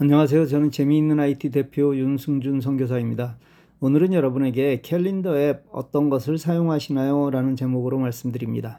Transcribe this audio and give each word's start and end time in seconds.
안녕하세요. 0.00 0.46
저는 0.46 0.70
재미있는 0.70 1.18
IT 1.18 1.50
대표 1.50 1.96
윤승준 1.96 2.60
선교사입니다. 2.60 3.36
오늘은 3.80 4.12
여러분에게 4.12 4.80
캘린더 4.80 5.36
앱 5.36 5.64
어떤 5.72 6.08
것을 6.08 6.38
사용하시나요? 6.38 7.30
라는 7.30 7.56
제목으로 7.56 7.98
말씀드립니다. 7.98 8.78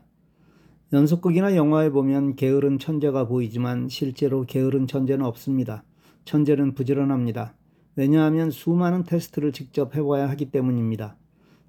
연속극이나 0.93 1.57
영화에 1.57 1.89
보면 1.89 2.37
게으른 2.37 2.79
천재가 2.79 3.27
보이지만 3.27 3.89
실제로 3.89 4.45
게으른 4.45 4.87
천재는 4.87 5.25
없습니다. 5.25 5.83
천재는 6.23 6.73
부지런합니다. 6.73 7.53
왜냐하면 7.97 8.49
수많은 8.49 9.03
테스트를 9.03 9.51
직접 9.51 9.97
해봐야 9.97 10.29
하기 10.29 10.51
때문입니다. 10.51 11.17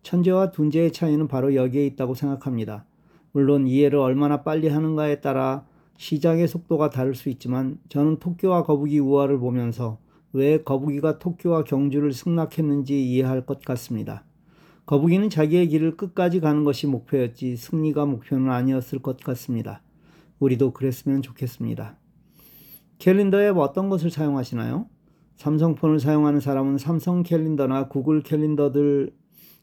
천재와 0.05 0.53
둔재의 0.53 0.93
차이는 0.93 1.27
바로 1.27 1.57
여기에 1.57 1.87
있다고 1.87 2.15
생각합니다. 2.15 2.85
물론 3.33 3.67
이해를 3.67 3.99
얼마나 3.99 4.45
빨리 4.45 4.69
하는가에 4.69 5.21
따라 5.21 5.65
시작의 6.01 6.49
속도가 6.49 6.89
다를 6.89 7.15
수 7.15 7.29
있지만 7.29 7.77
저는 7.91 8.21
토끼와 8.21 8.63
거북이 8.63 8.99
우화를 9.01 9.39
보면서 9.39 9.99
왜 10.33 10.63
거북이가 10.63 11.19
토끼와 11.19 11.65
경주를 11.65 12.15
승낙했는지 12.15 13.07
이해할 13.07 13.45
것 13.45 13.61
같습니다. 13.61 14.25
거북이는 14.87 15.29
자기의 15.29 15.69
길을 15.69 15.99
끝까지 15.99 16.41
가는 16.41 16.65
것이 16.65 16.87
목표였지 16.87 17.57
승리가 17.57 18.07
목표는 18.07 18.51
아니었을 18.51 19.01
것 19.01 19.19
같습니다. 19.21 19.83
우리도 20.39 20.73
그랬으면 20.73 21.21
좋겠습니다. 21.21 21.99
캘린더 22.99 23.43
앱 23.43 23.59
어떤 23.59 23.91
것을 23.91 24.11
사용하시나요? 24.11 24.87
삼성폰을 25.37 26.01
사용하는 26.01 26.41
사람은 26.41 26.79
삼성 26.79 27.23
캘린더나 27.23 27.89
구글 27.89 28.23
캘린더들 28.23 29.13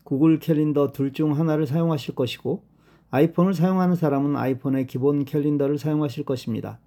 구글 0.04 0.38
캘린더 0.38 0.92
둘 0.92 1.14
중 1.14 1.36
하나를 1.36 1.66
사용하실 1.66 2.14
것이고 2.14 2.64
아이폰을 3.10 3.54
사용하는 3.54 3.96
사람은 3.96 4.36
아이폰의 4.36 4.88
기본 4.88 5.24
캘린더를 5.26 5.78
사용하실 5.78 6.26
것입니다. 6.26 6.80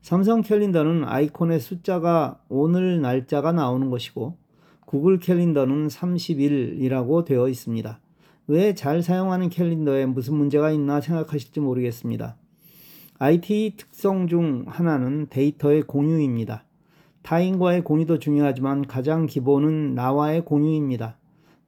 삼성 0.00 0.40
캘린더는 0.40 1.04
아이콘의 1.04 1.60
숫자가 1.60 2.40
오늘 2.48 3.00
날짜가 3.00 3.52
나오는 3.52 3.90
것이고 3.90 4.36
구글 4.86 5.18
캘린더는 5.18 5.88
30일이라고 5.88 7.24
되어 7.24 7.48
있습니다. 7.48 8.00
왜 8.48 8.74
잘 8.74 9.02
사용하는 9.02 9.48
캘린더에 9.48 10.06
무슨 10.06 10.36
문제가 10.36 10.70
있나 10.70 11.00
생각하실지 11.00 11.60
모르겠습니다. 11.60 12.36
IT 13.18 13.74
특성 13.76 14.28
중 14.28 14.64
하나는 14.68 15.26
데이터의 15.28 15.82
공유입니다. 15.82 16.64
타인과의 17.22 17.82
공유도 17.82 18.20
중요하지만 18.20 18.86
가장 18.86 19.26
기본은 19.26 19.94
나와의 19.94 20.44
공유입니다. 20.44 21.16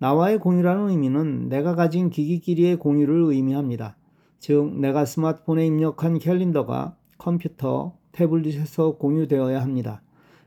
나와의 0.00 0.38
공유라는 0.38 0.90
의미는 0.90 1.48
내가 1.48 1.74
가진 1.74 2.08
기기끼리의 2.10 2.76
공유를 2.76 3.32
의미합니다. 3.32 3.96
즉, 4.38 4.78
내가 4.78 5.04
스마트폰에 5.04 5.66
입력한 5.66 6.18
캘린더가 6.18 6.96
컴퓨터, 7.18 7.96
태블릿에서 8.12 8.96
공유되어야 8.96 9.60
합니다. 9.60 10.02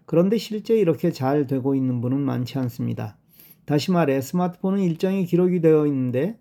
그런데 0.05 0.37
실제 0.37 0.77
이렇게 0.77 1.11
잘 1.11 1.47
되고 1.47 1.75
있는 1.75 1.99
분은 1.99 2.19
많지 2.19 2.57
않습니다. 2.59 3.17
다시 3.65 3.91
말해, 3.91 4.21
스마트폰은 4.21 4.79
일정이 4.79 5.25
기록이 5.25 5.59
되어 5.59 5.85
있는데, 5.87 6.39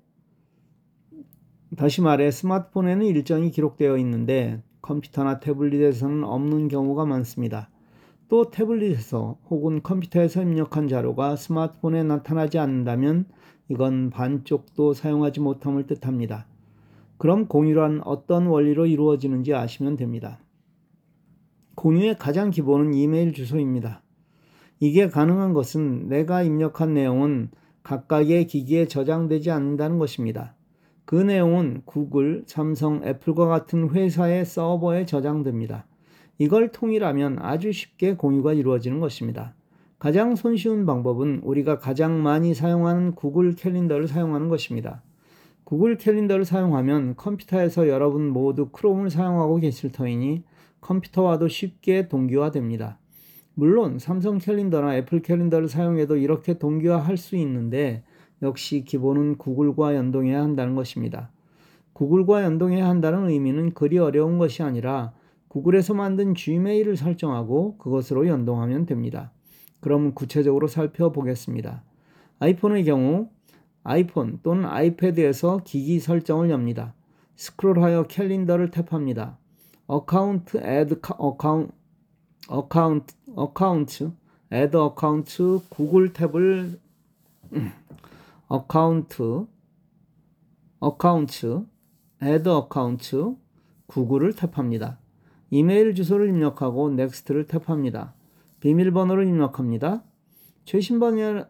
다시 1.77 2.01
말해, 2.01 2.31
스마트폰에는 2.31 3.07
일정이 3.07 3.51
기록되어 3.51 3.99
있는데, 3.99 4.63
컴퓨터나 4.83 5.41
태블릿에서는 5.41 6.25
없는 6.25 6.69
경우가 6.69 7.05
많습니다. 7.07 7.71
또 8.31 8.49
태블릿에서 8.49 9.39
혹은 9.51 9.83
컴퓨터에서 9.83 10.43
입력한 10.43 10.87
자료가 10.87 11.35
스마트폰에 11.35 12.05
나타나지 12.05 12.61
않는다면 12.61 13.27
이건 13.69 14.11
반쪽도 14.11 14.95
사용하지 14.95 15.41
못함을 15.41 15.89
뜻합니다. 15.89 16.47
그럼 17.19 17.49
공유란 17.49 18.03
어떤 18.05 18.47
원리로 18.47 18.87
이루어지는지 18.87 19.53
아시면 19.53 19.97
됩니다. 19.97 20.39
공유의 21.75 22.19
가장 22.19 22.51
기본은 22.51 22.95
이메일 22.95 23.33
주소입니다. 23.33 24.03
이게 24.79 25.09
가능한 25.09 25.53
것은 25.53 26.09
내가 26.09 26.45
입력한 26.45 26.95
내용은 26.95 27.51
각각의 27.83 28.47
기기에 28.47 28.87
저장되지 28.87 29.51
않는다는 29.51 29.99
것입니다. 29.99 30.55
그 31.05 31.17
내용은 31.17 31.83
구글, 31.85 32.45
삼성, 32.47 33.03
애플과 33.05 33.47
같은 33.47 33.91
회사의 33.91 34.45
서버에 34.45 35.05
저장됩니다. 35.05 35.87
이걸 36.41 36.73
통일하면 36.73 37.37
아주 37.39 37.71
쉽게 37.71 38.15
공유가 38.15 38.55
이루어지는 38.55 38.99
것입니다. 38.99 39.53
가장 39.99 40.37
손쉬운 40.37 40.87
방법은 40.87 41.41
우리가 41.43 41.79
가장 41.79 42.23
많이 42.23 42.55
사용하는 42.55 43.15
구글 43.15 43.55
캘린더를 43.55 44.09
사용하는 44.09 44.49
것입니다. 44.49 45.03
구글 45.65 45.99
캘린더를 45.99 46.47
사용하면 46.47 47.17
컴퓨터에서 47.17 47.89
여러분 47.89 48.31
모두 48.31 48.71
크롬을 48.71 49.11
사용하고 49.11 49.59
계실 49.59 49.93
터이니 49.93 50.43
컴퓨터와도 50.81 51.49
쉽게 51.49 52.09
동기화됩니다. 52.09 52.97
물론 53.53 53.99
삼성 53.99 54.39
캘린더나 54.39 54.97
애플 54.97 55.21
캘린더를 55.21 55.69
사용해도 55.69 56.17
이렇게 56.17 56.59
동기화할 56.59 57.19
수 57.19 57.37
있는데 57.37 58.03
역시 58.41 58.83
기본은 58.87 59.37
구글과 59.37 59.95
연동해야 59.95 60.41
한다는 60.41 60.75
것입니다. 60.75 61.31
구글과 61.93 62.45
연동해야 62.45 62.89
한다는 62.89 63.29
의미는 63.29 63.75
그리 63.75 63.99
어려운 63.99 64.39
것이 64.39 64.63
아니라 64.63 65.13
구글에서 65.51 65.95
만든 65.95 66.37
Gmail을 66.37 66.97
설정하고 66.97 67.77
그것으로 67.79 68.29
연동하면 68.29 68.87
됩니다. 68.87 69.33
그럼 69.81 70.15
구체적으로 70.15 70.69
살펴보겠습니다. 70.69 71.83
아이폰의 72.39 72.85
경우 72.85 73.29
아이폰 73.83 74.39
또는 74.45 74.67
아이패드에서 74.67 75.63
기기 75.65 75.99
설정을 75.99 76.51
엽니다. 76.51 76.95
스크롤하여 77.35 78.05
캘린더를 78.05 78.71
탭합니다. 78.71 79.39
account 79.89 80.59
add 80.59 81.01
account 81.19 81.73
account 82.49 83.15
account 83.35 84.13
add 84.53 84.77
account 84.77 85.61
구글 85.69 86.13
탭을 86.13 86.79
account 88.47 89.47
account 90.79 91.67
add 92.23 92.49
account 92.49 93.35
구글을 93.87 94.35
탭합니다. 94.35 94.99
이메일 95.51 95.95
주소를 95.95 96.29
입력하고 96.29 96.91
next를 96.91 97.47
탭합니다. 97.47 98.13
비밀번호를 98.61 99.27
입력합니다. 99.27 100.05
최신 100.65 101.01
버전, 101.01 101.47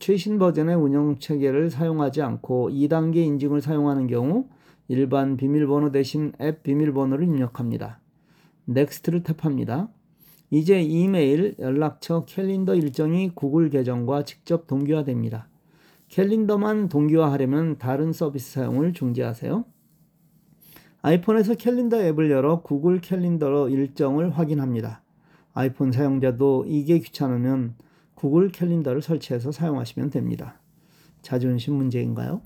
최신 0.00 0.38
버전의 0.38 0.74
운영 0.74 1.18
체계를 1.18 1.70
사용하지 1.70 2.22
않고 2.22 2.70
2단계 2.70 3.16
인증을 3.16 3.60
사용하는 3.60 4.08
경우 4.08 4.48
일반 4.88 5.36
비밀번호 5.36 5.92
대신 5.92 6.32
앱 6.40 6.62
비밀번호를 6.62 7.24
입력합니다. 7.24 8.00
next를 8.64 9.22
탭합니다. 9.22 9.88
이제 10.50 10.80
이메일, 10.80 11.54
연락처, 11.58 12.24
캘린더 12.24 12.74
일정이 12.74 13.30
구글 13.34 13.70
계정과 13.70 14.24
직접 14.24 14.66
동기화됩니다. 14.66 15.48
캘린더만 16.08 16.88
동기화하려면 16.88 17.78
다른 17.78 18.12
서비스 18.12 18.52
사용을 18.52 18.92
중지하세요. 18.92 19.64
아이폰에서 21.04 21.56
캘린더 21.56 22.00
앱을 22.00 22.30
열어 22.30 22.62
구글 22.62 22.98
캘린더 22.98 23.68
일정을 23.68 24.30
확인합니다. 24.30 25.02
아이폰 25.52 25.92
사용자도 25.92 26.64
이게 26.66 26.98
귀찮으면 26.98 27.74
구글 28.14 28.48
캘린더를 28.48 29.02
설치해서 29.02 29.52
사용하시면 29.52 30.08
됩니다. 30.08 30.62
자존심 31.20 31.74
문제인가요? 31.74 32.40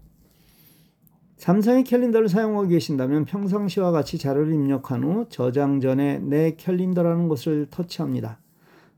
삼성의 1.36 1.84
캘린더를 1.84 2.28
사용하고 2.28 2.66
계신다면 2.66 3.26
평상시와 3.26 3.92
같이 3.92 4.18
자료를 4.18 4.52
입력한 4.52 5.04
후 5.04 5.26
저장 5.28 5.80
전에 5.80 6.18
내 6.18 6.56
캘린더라는 6.56 7.28
것을 7.28 7.68
터치합니다. 7.70 8.40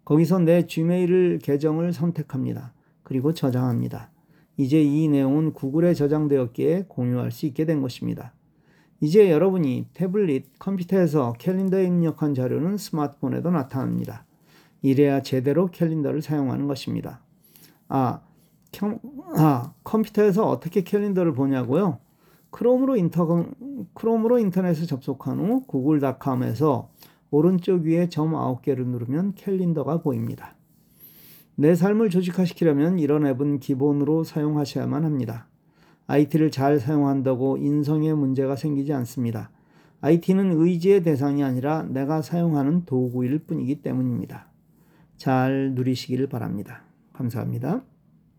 거기서 0.06 0.38
내 0.38 0.66
Gmail 0.66 1.38
계정을 1.42 1.92
선택합니다. 1.92 2.72
그리고 3.02 3.34
저장합니다. 3.34 4.10
이제 4.56 4.82
이 4.82 5.06
내용은 5.08 5.52
구글에 5.52 5.92
저장되었기에 5.92 6.86
공유할 6.88 7.30
수 7.30 7.44
있게 7.44 7.66
된 7.66 7.82
것입니다. 7.82 8.32
이제 9.00 9.30
여러분이 9.30 9.86
태블릿, 9.94 10.58
컴퓨터에서 10.58 11.32
캘린더에 11.38 11.86
입력한 11.86 12.34
자료는 12.34 12.76
스마트폰에도 12.76 13.50
나타납니다. 13.50 14.26
이래야 14.82 15.22
제대로 15.22 15.66
캘린더를 15.66 16.20
사용하는 16.20 16.66
것입니다. 16.66 17.20
아, 17.88 18.20
경, 18.72 19.00
아 19.36 19.72
컴퓨터에서 19.84 20.46
어떻게 20.48 20.82
캘린더를 20.82 21.32
보냐고요? 21.32 21.98
크롬으로 22.50 22.96
인터 22.96 23.46
크롬으로 23.94 24.38
인터넷에 24.38 24.84
접속한 24.84 25.38
후 25.38 25.62
구글닷컴에서 25.66 26.90
오른쪽 27.30 27.82
위에 27.82 28.08
점 28.08 28.32
9개를 28.32 28.86
누르면 28.86 29.34
캘린더가 29.34 30.02
보입니다. 30.02 30.56
내 31.54 31.74
삶을 31.74 32.10
조직화시키려면 32.10 32.98
이런 32.98 33.26
앱은 33.26 33.60
기본으로 33.60 34.24
사용하셔야만 34.24 35.04
합니다. 35.04 35.49
IT를 36.10 36.50
잘 36.50 36.80
사용한다고 36.80 37.58
인성에 37.58 38.12
문제가 38.14 38.56
생기지 38.56 38.92
않습니다. 38.92 39.50
IT는 40.00 40.60
의지의 40.60 41.04
대상이 41.04 41.44
아니라 41.44 41.84
내가 41.84 42.20
사용하는 42.20 42.84
도구일 42.84 43.38
뿐이기 43.46 43.82
때문입니다. 43.82 44.48
잘 45.16 45.72
누리시길 45.74 46.28
바랍니다. 46.28 46.82
감사합니다. 47.12 47.82